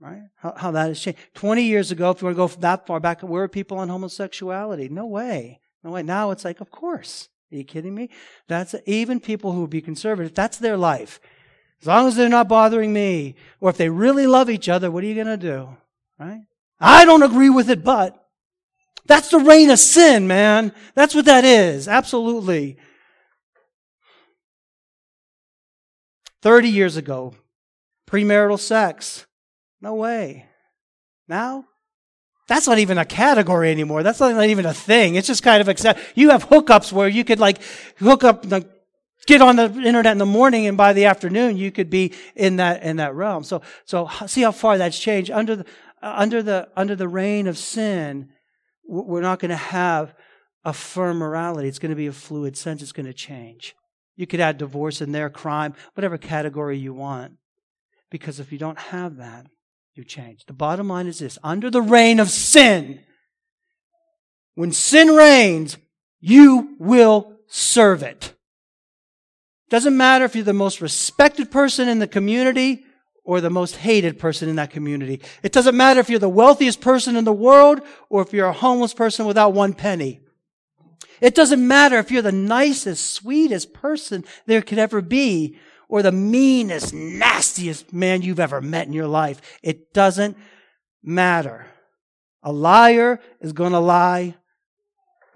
[0.00, 0.22] Right?
[0.36, 1.20] How, how that has changed.
[1.34, 3.88] 20 years ago, if you want to go that far back, where were people on
[3.88, 4.88] homosexuality?
[4.88, 5.60] No way.
[5.84, 6.02] Way.
[6.02, 7.28] Now it's like, of course.
[7.52, 8.10] Are you kidding me?
[8.48, 11.20] That's even people who would be conservative, that's their life.
[11.80, 15.04] As long as they're not bothering me, or if they really love each other, what
[15.04, 15.76] are you going to do?
[16.18, 16.40] Right?
[16.80, 18.28] I don't agree with it, but
[19.06, 20.72] that's the reign of sin, man.
[20.94, 21.86] That's what that is.
[21.86, 22.78] Absolutely.
[26.42, 27.34] 30 years ago,
[28.06, 29.26] premarital sex.
[29.80, 30.46] No way.
[31.28, 31.66] Now,
[32.46, 34.02] that's not even a category anymore.
[34.02, 35.14] That's not even a thing.
[35.14, 36.00] It's just kind of accept.
[36.14, 37.62] You have hookups where you could like
[37.98, 38.68] hook up, like,
[39.26, 42.56] get on the internet in the morning and by the afternoon you could be in
[42.56, 43.44] that, in that realm.
[43.44, 45.30] So, so see how far that's changed.
[45.30, 45.66] Under the,
[46.02, 48.28] uh, under the, under the reign of sin,
[48.86, 50.14] we're not going to have
[50.64, 51.68] a firm morality.
[51.68, 52.82] It's going to be a fluid sense.
[52.82, 53.74] It's going to change.
[54.16, 57.38] You could add divorce in there, crime, whatever category you want.
[58.10, 59.46] Because if you don't have that,
[59.94, 60.46] you change.
[60.46, 63.00] The bottom line is this under the reign of sin,
[64.54, 65.76] when sin reigns,
[66.20, 68.34] you will serve it.
[69.70, 72.84] Doesn't matter if you're the most respected person in the community
[73.24, 75.20] or the most hated person in that community.
[75.42, 77.80] It doesn't matter if you're the wealthiest person in the world
[78.10, 80.20] or if you're a homeless person without one penny.
[81.20, 85.56] It doesn't matter if you're the nicest, sweetest person there could ever be
[85.94, 89.40] or the meanest, nastiest man you've ever met in your life.
[89.62, 90.36] It doesn't
[91.04, 91.66] matter.
[92.42, 94.34] A liar is going to lie.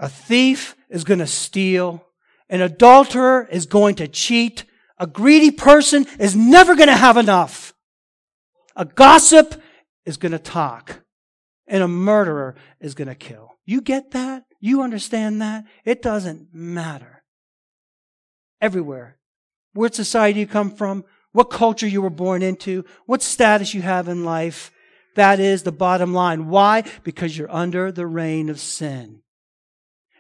[0.01, 2.05] A thief is going to steal.
[2.49, 4.65] An adulterer is going to cheat.
[4.99, 7.73] A greedy person is never going to have enough.
[8.75, 9.63] A gossip
[10.05, 11.05] is going to talk,
[11.69, 13.53] and a murderer is going to kill.
[13.65, 14.43] You get that?
[14.59, 15.67] You understand that?
[15.85, 17.23] It doesn't matter.
[18.61, 19.18] Everywhere.
[19.75, 24.09] What society you come from, what culture you were born into, what status you have
[24.09, 24.71] in life.
[25.15, 26.49] That is the bottom line.
[26.49, 26.85] Why?
[27.03, 29.23] Because you're under the reign of sin.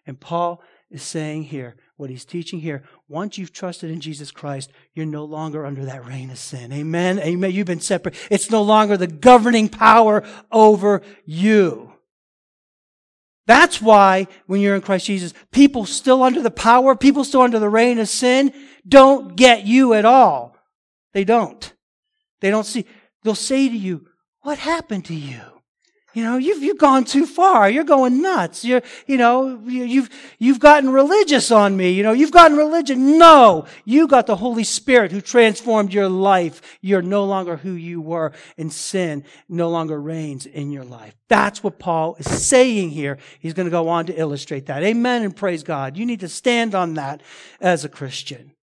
[0.07, 4.71] And Paul is saying here, what he's teaching here, once you've trusted in Jesus Christ,
[4.95, 6.73] you're no longer under that reign of sin.
[6.73, 7.19] Amen.
[7.19, 7.51] Amen.
[7.51, 8.15] You've been separate.
[8.31, 11.93] It's no longer the governing power over you.
[13.49, 17.59] That's why when you're in Christ Jesus, people still under the power, people still under
[17.59, 18.53] the reign of sin,
[18.87, 20.55] don't get you at all.
[21.15, 21.73] They don't.
[22.43, 22.85] They don't see.
[23.25, 24.07] They'll say to you,
[24.43, 25.41] what happened to you?
[26.19, 27.71] You know, you've, you've gone too far.
[27.71, 28.65] You're going nuts.
[28.65, 31.93] You're, you know, you've, you've gotten religious on me.
[31.93, 33.19] You know, you've gotten religion.
[33.19, 36.61] No, you got the Holy Spirit who transformed your life.
[36.81, 41.15] You're no longer who you were and sin no longer reigns in your life.
[41.29, 43.19] That's what Paul is saying here.
[43.39, 44.83] He's going to go on to illustrate that.
[44.83, 45.97] Amen and praise God.
[45.97, 47.23] You need to stand on that
[47.61, 48.57] as a Christian.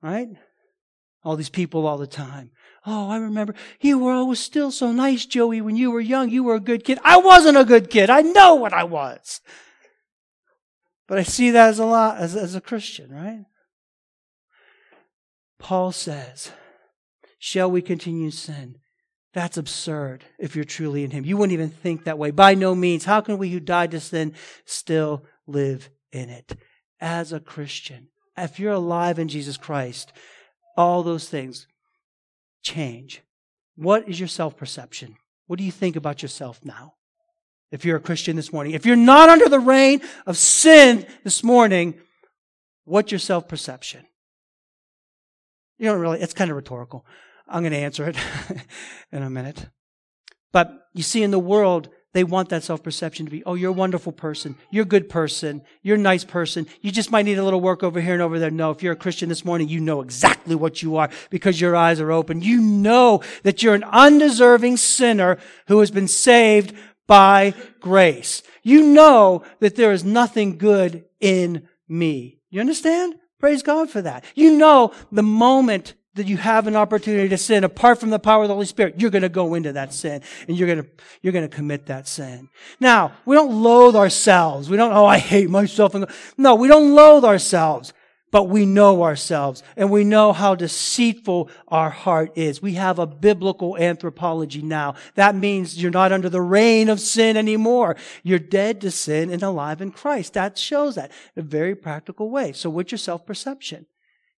[0.00, 0.30] Right?
[1.22, 2.50] All these people all the time.
[2.90, 6.30] Oh, I remember you were always still so nice, Joey, when you were young.
[6.30, 6.98] You were a good kid.
[7.04, 8.08] I wasn't a good kid.
[8.08, 9.42] I know what I was.
[11.06, 13.44] But I see that as a lot as, as a Christian, right?
[15.58, 16.50] Paul says,
[17.38, 18.78] Shall we continue sin?
[19.34, 21.26] That's absurd if you're truly in Him.
[21.26, 22.30] You wouldn't even think that way.
[22.30, 23.04] By no means.
[23.04, 24.32] How can we who died to sin
[24.64, 26.56] still live in it?
[27.00, 30.10] As a Christian, if you're alive in Jesus Christ,
[30.74, 31.66] all those things
[32.62, 33.22] change.
[33.76, 35.16] What is your self perception?
[35.46, 36.94] What do you think about yourself now?
[37.70, 41.44] If you're a Christian this morning, if you're not under the reign of sin this
[41.44, 41.94] morning,
[42.84, 44.04] what's your self perception?
[45.78, 47.06] You don't really, it's kind of rhetorical.
[47.46, 48.16] I'm going to answer it
[49.12, 49.68] in a minute.
[50.52, 53.70] But you see, in the world, they want that self perception to be, oh, you're
[53.70, 54.56] a wonderful person.
[54.72, 55.62] You're a good person.
[55.82, 56.66] You're a nice person.
[56.80, 58.50] You just might need a little work over here and over there.
[58.50, 61.76] No, if you're a Christian this morning, you know exactly what you are because your
[61.76, 62.42] eyes are open.
[62.42, 66.74] You know that you're an undeserving sinner who has been saved
[67.06, 68.42] by grace.
[68.64, 72.40] You know that there is nothing good in me.
[72.50, 73.14] You understand?
[73.38, 74.24] Praise God for that.
[74.34, 78.42] You know the moment that you have an opportunity to sin apart from the power
[78.42, 80.88] of the Holy Spirit, you're going to go into that sin and you're going to,
[81.22, 82.48] you're going to commit that sin.
[82.78, 84.68] Now, we don't loathe ourselves.
[84.68, 85.94] We don't, oh, I hate myself.
[86.36, 87.92] No, we don't loathe ourselves,
[88.30, 92.60] but we know ourselves and we know how deceitful our heart is.
[92.60, 94.96] We have a biblical anthropology now.
[95.14, 97.96] That means you're not under the reign of sin anymore.
[98.22, 100.34] You're dead to sin and alive in Christ.
[100.34, 102.52] That shows that in a very practical way.
[102.52, 103.86] So what's your self-perception?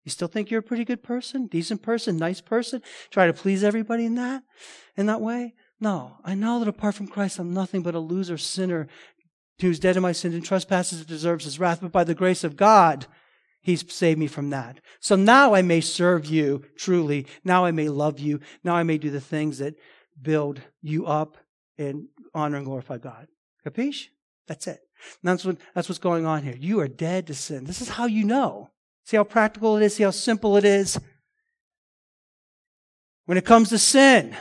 [0.04, 2.82] You still think you're a pretty good person, decent person, nice person?
[3.10, 4.42] Try to please everybody in that,
[4.96, 5.54] in that way?
[5.78, 6.16] No.
[6.24, 8.88] I know that apart from Christ, I'm nothing but a loser sinner
[9.60, 11.80] who's dead in my sins and trespasses and deserves his wrath.
[11.82, 13.06] But by the grace of God,
[13.60, 14.80] he's saved me from that.
[15.00, 17.26] So now I may serve you truly.
[17.44, 18.40] Now I may love you.
[18.64, 19.74] Now I may do the things that
[20.20, 21.36] build you up
[21.76, 23.28] and honor and glorify God.
[23.66, 24.08] Capiche?
[24.46, 24.80] That's it.
[25.22, 26.56] that's what, that's what's going on here.
[26.58, 27.64] You are dead to sin.
[27.64, 28.70] This is how you know.
[29.10, 29.96] See how practical it is?
[29.96, 30.96] See how simple it is?
[33.26, 34.36] When it comes to sin,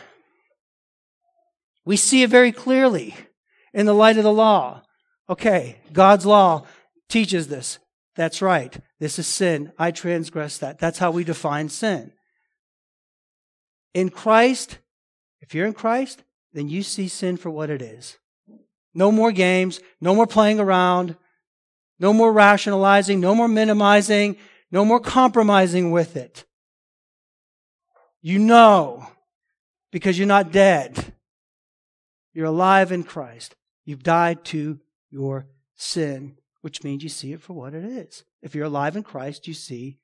[1.85, 3.15] we see it very clearly
[3.73, 4.83] in the light of the law.
[5.27, 6.67] Okay, God's law
[7.09, 7.79] teaches this.
[8.15, 8.79] That's right.
[8.99, 9.71] This is sin.
[9.79, 10.77] I transgress that.
[10.77, 12.11] That's how we define sin.
[13.95, 14.77] In Christ,
[15.41, 16.21] if you're in Christ,
[16.53, 18.19] then you see sin for what it is.
[18.93, 21.15] No more games, no more playing around,
[21.99, 24.37] no more rationalizing, no more minimizing,
[24.71, 26.45] no more compromising with it.
[28.21, 29.07] You know
[29.91, 31.13] because you're not dead.
[32.33, 33.55] You're alive in Christ.
[33.85, 34.79] You've died to
[35.09, 38.23] your sin, which means you see it for what it is.
[38.41, 39.97] If you're alive in Christ, you see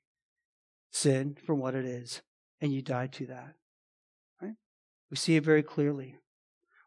[0.90, 2.22] sin for what it is,
[2.60, 3.54] and you die to that.
[4.40, 4.54] Right?
[5.10, 6.16] We see it very clearly.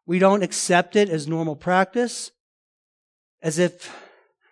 [0.05, 2.31] We don't accept it as normal practice,
[3.41, 3.95] as if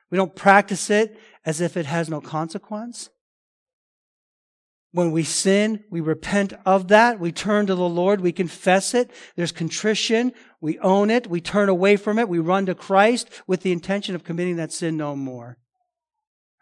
[0.10, 3.10] we don't practice it as if it has no consequence.
[4.98, 7.20] When we sin, we repent of that.
[7.20, 8.20] We turn to the Lord.
[8.20, 9.12] We confess it.
[9.36, 10.32] There's contrition.
[10.60, 11.28] We own it.
[11.28, 12.28] We turn away from it.
[12.28, 15.60] We run to Christ with the intention of committing that sin no more.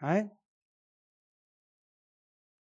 [0.02, 0.26] Right?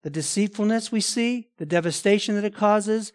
[0.03, 3.11] The deceitfulness we see, the devastation that it causes,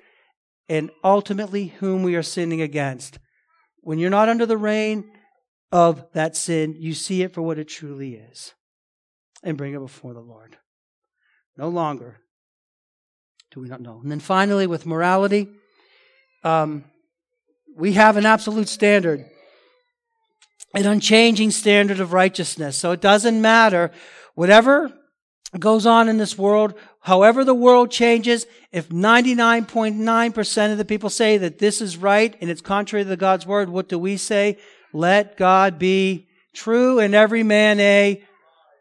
[0.69, 3.19] and ultimately whom we are sinning against.
[3.81, 5.11] When you're not under the reign
[5.73, 8.53] of that sin, you see it for what it truly is
[9.43, 10.59] and bring it before the Lord.
[11.57, 12.19] No longer
[13.53, 14.01] do we not know?
[14.03, 15.49] And then finally, with morality,
[16.43, 16.85] um,
[17.77, 19.25] we have an absolute standard,
[20.75, 22.77] an unchanging standard of righteousness.
[22.77, 23.91] So it doesn't matter
[24.35, 24.93] whatever
[25.59, 31.37] goes on in this world, however the world changes, if 99.9% of the people say
[31.37, 34.59] that this is right and it's contrary to God's word, what do we say?
[34.95, 38.25] Let God be true and every man a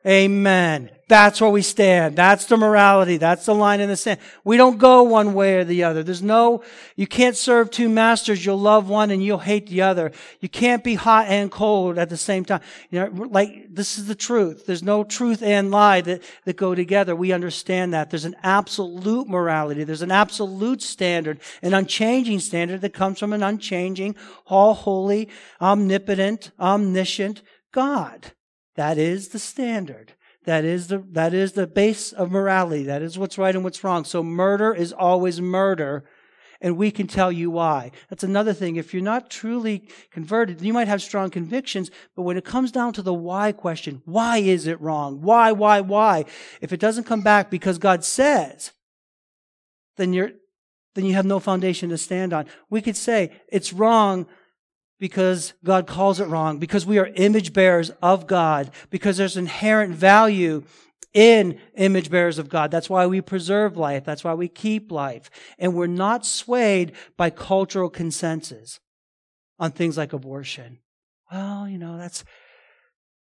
[0.05, 0.89] Amen.
[1.11, 2.15] That's where we stand.
[2.15, 3.17] That's the morality.
[3.17, 4.21] That's the line in the sand.
[4.45, 6.03] We don't go one way or the other.
[6.03, 6.63] There's no,
[6.95, 8.45] you can't serve two masters.
[8.45, 10.13] You'll love one and you'll hate the other.
[10.39, 12.61] You can't be hot and cold at the same time.
[12.91, 14.65] You know, like, this is the truth.
[14.65, 17.13] There's no truth and lie that, that go together.
[17.13, 18.09] We understand that.
[18.09, 19.83] There's an absolute morality.
[19.83, 24.15] There's an absolute standard, an unchanging standard that comes from an unchanging,
[24.47, 25.27] all holy,
[25.59, 27.41] omnipotent, omniscient
[27.73, 28.31] God.
[28.75, 30.13] That is the standard.
[30.45, 32.83] That is the, that is the base of morality.
[32.83, 34.05] That is what's right and what's wrong.
[34.05, 36.03] So murder is always murder.
[36.63, 37.91] And we can tell you why.
[38.09, 38.75] That's another thing.
[38.75, 42.93] If you're not truly converted, you might have strong convictions, but when it comes down
[42.93, 45.21] to the why question, why is it wrong?
[45.21, 46.25] Why, why, why?
[46.59, 48.71] If it doesn't come back because God says,
[49.97, 50.31] then you're
[50.93, 52.45] then you have no foundation to stand on.
[52.69, 54.27] We could say it's wrong
[55.01, 59.95] because God calls it wrong, because we are image bearers of God, because there's inherent
[59.95, 60.63] value
[61.11, 62.69] in image bearers of God.
[62.69, 64.05] That's why we preserve life.
[64.05, 65.31] That's why we keep life.
[65.57, 68.79] And we're not swayed by cultural consensus
[69.57, 70.77] on things like abortion.
[71.31, 72.23] Well, you know, that's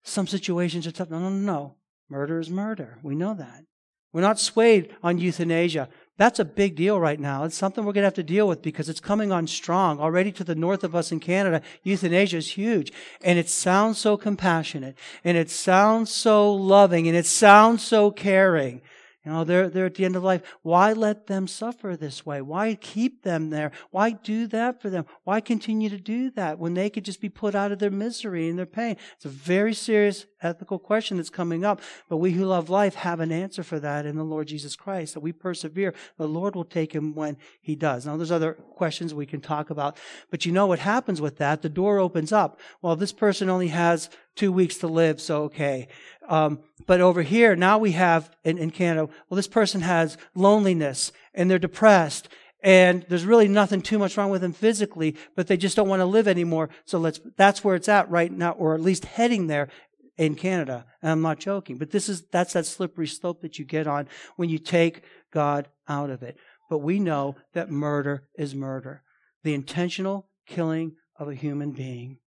[0.04, 1.12] some situations are tough.
[1.12, 1.76] No, no, no, no.
[2.10, 2.98] Murder is murder.
[3.04, 3.66] We know that.
[4.14, 5.90] We're not swayed on euthanasia.
[6.18, 7.43] That's a big deal right now.
[7.43, 9.99] It's something we're going to have to deal with because it's coming on strong.
[9.99, 12.91] Already to the north of us in Canada, euthanasia is huge.
[13.22, 14.97] And it sounds so compassionate.
[15.24, 17.07] And it sounds so loving.
[17.07, 18.82] And it sounds so caring.
[19.28, 20.42] You know, they're, they're at the end of life.
[20.62, 22.42] Why let them suffer this way?
[22.42, 23.74] Why keep them there?
[23.92, 25.06] Why do that for them?
[25.26, 28.48] Why continue to do that when they could just be put out of their misery
[28.48, 28.96] and their pain?
[29.18, 33.20] It's a very serious ethical question that's coming up, but we who love life have
[33.20, 35.14] an answer for that in the Lord Jesus Christ.
[35.14, 38.06] That we persevere, the Lord will take him when he does.
[38.06, 39.98] Now, there's other questions we can talk about,
[40.32, 41.64] but you know what happens with that?
[41.64, 42.62] The door opens up.
[42.82, 45.88] Well, this person only has two weeks to live, so okay.
[46.30, 51.12] Um, but over here, now we have in, in Canada, well, this person has loneliness
[51.34, 52.30] and they're depressed
[52.64, 56.00] and there's really nothing too much wrong with them physically, but they just don't want
[56.00, 56.70] to live anymore.
[56.86, 59.70] So let's, that's where it's at right now, or at least heading there
[60.18, 60.86] in Canada.
[61.02, 64.08] And I'm not joking, but this is, that's that slippery slope that you get on
[64.36, 66.38] when you take God out of it.
[66.70, 69.04] But we know that murder is murder.
[69.44, 72.18] The intentional killing of a human being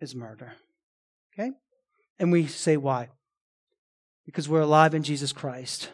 [0.00, 0.54] is murder.
[1.32, 1.52] Okay?
[2.18, 3.08] And we say why?
[4.26, 5.90] Because we're alive in Jesus Christ.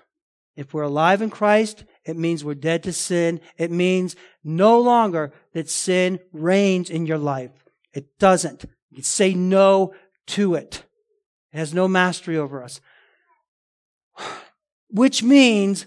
[0.56, 3.40] If we're alive in Christ, it means we're dead to sin.
[3.56, 7.52] It means no longer that sin reigns in your life.
[7.92, 8.64] It doesn't.
[8.90, 9.94] You say no
[10.28, 10.82] to it.
[11.52, 12.80] It has no mastery over us.
[14.90, 15.86] Which means,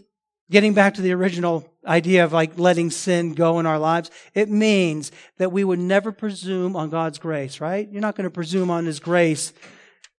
[0.52, 4.49] getting back to the original idea of like letting sin go in our lives, it
[4.49, 7.89] means that we would never presume on God's grace, right?
[7.89, 9.54] You're not going to presume on His grace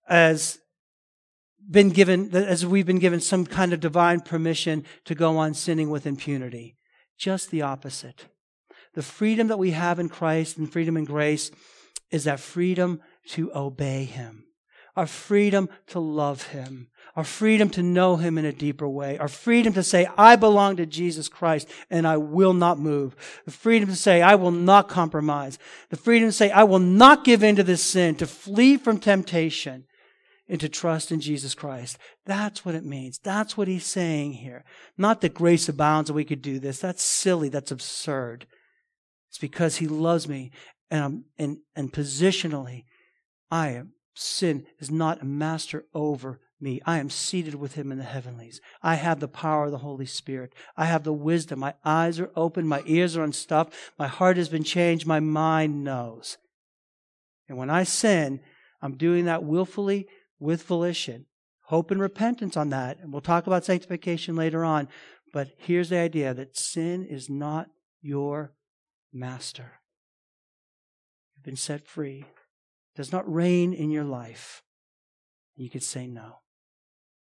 [0.08, 0.58] as
[1.70, 5.90] been given, as we've been given some kind of divine permission to go on sinning
[5.90, 6.76] with impunity.
[7.16, 8.26] Just the opposite.
[8.94, 11.50] The freedom that we have in Christ and freedom in grace
[12.10, 14.44] is that freedom to obey Him,
[14.96, 19.28] our freedom to love Him, our freedom to know Him in a deeper way, our
[19.28, 23.88] freedom to say, I belong to Jesus Christ and I will not move, the freedom
[23.88, 25.58] to say, I will not compromise,
[25.90, 28.98] the freedom to say, I will not give in to this sin, to flee from
[28.98, 29.84] temptation
[30.48, 31.96] and to trust in Jesus Christ.
[32.26, 33.18] That's what it means.
[33.18, 34.64] That's what he's saying here.
[34.98, 36.78] Not that grace abounds and we could do this.
[36.78, 37.48] That's silly.
[37.48, 38.46] That's absurd.
[39.30, 40.50] It's because he loves me
[40.90, 42.84] and, I'm, and, and positionally,
[43.50, 46.80] I am, sin is not a master over me.
[46.86, 48.60] I am seated with him in the heavenlies.
[48.82, 50.52] I have the power of the Holy Spirit.
[50.76, 51.58] I have the wisdom.
[51.58, 52.66] My eyes are open.
[52.66, 53.74] My ears are unstuffed.
[53.98, 55.06] My heart has been changed.
[55.06, 56.38] My mind knows.
[57.48, 58.40] And when I sin,
[58.80, 60.06] I'm doing that willfully
[60.38, 61.26] with volition.
[61.66, 62.98] Hope and repentance on that.
[63.00, 64.88] And we'll talk about sanctification later on.
[65.32, 67.68] But here's the idea that sin is not
[68.00, 68.52] your
[69.12, 69.80] master.
[71.34, 72.26] You've been set free.
[72.94, 74.62] Does not reign in your life.
[75.56, 76.41] You could say no.